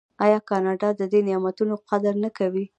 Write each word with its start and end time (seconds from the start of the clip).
آیا 0.25 0.39
کاناډایان 0.49 0.95
د 0.97 1.03
دې 1.11 1.19
نعمتونو 1.27 1.75
قدر 1.89 2.13
نه 2.23 2.29
کوي؟ 2.37 2.65